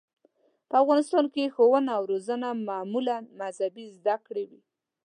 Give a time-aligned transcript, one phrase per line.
[0.69, 4.61] په افغانستان کې ښوونه او روزنه معمولاً مذهبي زده کړې وې.